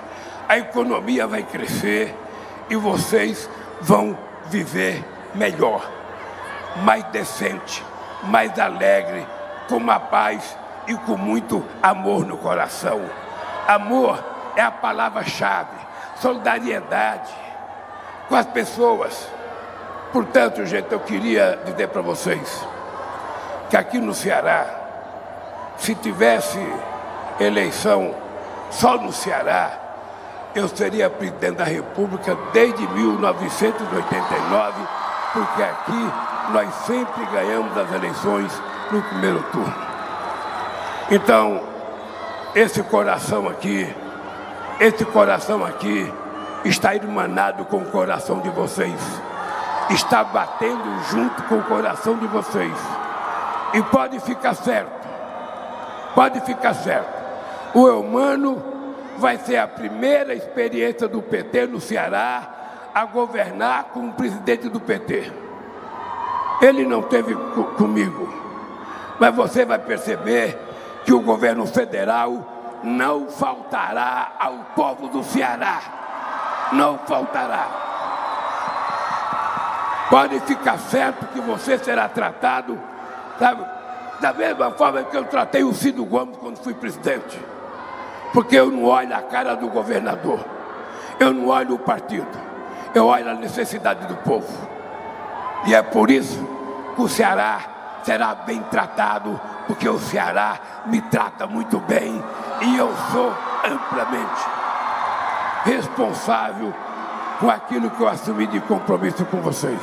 a 0.49 0.59
economia 0.59 1.27
vai 1.27 1.43
crescer 1.43 2.15
e 2.71 2.77
vocês 2.77 3.49
vão 3.81 4.17
viver 4.47 5.05
melhor, 5.35 5.89
mais 6.83 7.05
decente, 7.05 7.85
mais 8.25 8.59
alegre, 8.59 9.27
com 9.69 9.77
uma 9.77 10.01
paz 10.01 10.57
e 10.87 10.95
com 10.95 11.17
muito 11.17 11.65
amor 11.83 12.25
no 12.25 12.39
coração. 12.39 13.03
Amor 13.67 14.25
é 14.57 14.63
a 14.63 14.71
palavra-chave, 14.71 15.77
solidariedade 16.17 17.49
com 18.29 18.37
as 18.37 18.47
pessoas 18.47 19.29
Portanto, 20.13 20.65
gente, 20.65 20.91
eu 20.91 21.01
queria 21.01 21.59
dizer 21.67 21.89
para 21.89 22.01
vocês 22.01 22.67
que 23.69 23.77
aqui 23.77 23.99
no 23.99 24.15
Ceará, 24.15 24.67
se 25.77 25.95
tivesse 25.95 26.59
eleição 27.39 28.15
só 28.71 28.97
no 28.97 29.13
Ceará, 29.13 29.71
eu 30.55 30.67
seria 30.69 31.11
presidente 31.11 31.57
da 31.57 31.65
República 31.65 32.37
desde 32.53 32.89
1989, 32.89 34.83
porque 35.35 35.63
aqui 35.63 36.11
nós 36.53 36.75
sempre 36.87 37.27
ganhamos 37.27 37.77
as 37.77 37.93
eleições 37.93 38.51
no 38.91 39.03
primeiro 39.03 39.43
turno. 39.53 39.75
Então, 41.11 41.63
esse 42.55 42.83
coração 42.83 43.47
aqui, 43.47 43.95
esse 44.81 45.05
coração 45.05 45.63
aqui 45.65 46.11
está 46.65 46.95
irmanado 46.95 47.67
com 47.67 47.77
o 47.79 47.85
coração 47.85 48.41
de 48.41 48.49
vocês 48.51 48.99
está 49.91 50.23
batendo 50.25 51.03
junto 51.11 51.43
com 51.45 51.57
o 51.57 51.65
coração 51.65 52.17
de 52.17 52.27
vocês. 52.27 52.73
E 53.75 53.83
pode 53.83 54.19
ficar 54.21 54.55
certo, 54.55 55.09
pode 56.15 56.41
ficar 56.41 56.75
certo. 56.75 57.19
O 57.75 57.87
Eumano 57.87 58.63
vai 59.19 59.37
ser 59.39 59.59
a 59.59 59.67
primeira 59.67 60.35
experiência 60.35 61.07
do 61.07 61.21
PT 61.21 61.67
no 61.67 61.81
Ceará 61.81 62.91
a 62.95 63.05
governar 63.05 63.85
com 63.93 64.09
o 64.09 64.13
presidente 64.13 64.69
do 64.69 64.81
PT. 64.81 65.31
Ele 66.61 66.85
não 66.85 67.03
teve 67.03 67.35
comigo, 67.77 68.29
mas 69.19 69.35
você 69.35 69.65
vai 69.65 69.79
perceber 69.79 70.59
que 71.05 71.13
o 71.13 71.21
governo 71.21 71.67
federal 71.67 72.81
não 72.83 73.29
faltará 73.29 74.33
ao 74.39 74.55
povo 74.75 75.09
do 75.09 75.23
Ceará. 75.23 75.81
Não 76.73 76.99
faltará. 76.99 77.88
Pode 80.11 80.41
ficar 80.41 80.79
certo 80.79 81.27
que 81.27 81.41
você 81.41 81.77
será 81.79 82.09
tratado, 82.09 82.81
sabe, 83.39 83.63
da 84.21 84.33
mesma 84.33 84.71
forma 84.71 85.03
que 85.05 85.17
eu 85.17 85.25
tratei 85.25 85.63
o 85.63 85.75
Ciro 85.75 86.05
Gomes 86.05 86.37
quando 86.39 86.59
fui 86.59 86.73
presidente. 86.73 87.39
Porque 88.33 88.57
eu 88.57 88.71
não 88.71 88.85
olho 88.85 89.15
a 89.15 89.23
cara 89.23 89.55
do 89.55 89.69
governador, 89.69 90.41
eu 91.21 91.33
não 91.33 91.49
olho 91.49 91.75
o 91.75 91.79
partido, 91.79 92.27
eu 92.95 93.07
olho 93.07 93.31
a 93.31 93.35
necessidade 93.35 94.07
do 94.07 94.17
povo. 94.17 94.49
E 95.67 95.75
é 95.75 95.83
por 95.83 96.11
isso 96.11 96.39
que 96.95 97.03
o 97.03 97.09
Ceará 97.09 97.61
será 98.03 98.35
bem 98.35 98.63
tratado, 98.71 99.39
porque 99.67 99.89
o 99.89 99.99
Ceará 99.99 100.59
me 100.87 101.03
trata 101.03 101.47
muito 101.47 101.79
bem 101.81 102.23
e 102.63 102.77
eu 102.79 102.91
sou 103.13 103.35
amplamente 103.65 104.47
responsável 105.65 106.73
com 107.39 107.51
aquilo 107.51 107.91
que 107.91 108.01
eu 108.01 108.09
assumi 108.09 108.47
de 108.47 108.61
compromisso 108.61 109.25
com 109.27 109.41
vocês. 109.41 109.81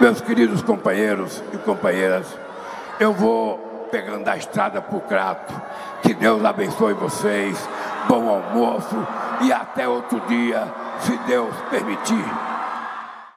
Meus 0.00 0.20
queridos 0.20 0.62
companheiros 0.62 1.42
e 1.52 1.58
companheiras, 1.58 2.26
eu 2.98 3.12
vou 3.12 3.58
pegando 3.90 4.26
a 4.26 4.36
estrada 4.36 4.80
para 4.80 4.96
o 4.96 5.00
Crato. 5.02 5.54
Que 6.02 6.14
Deus 6.14 6.44
abençoe 6.44 6.94
vocês. 6.94 7.68
Bom 8.08 8.28
almoço 8.28 8.96
e 9.42 9.52
até 9.52 9.86
outro 9.86 10.20
dia, 10.26 10.66
se 11.00 11.16
Deus 11.26 11.54
permitir. 11.70 12.51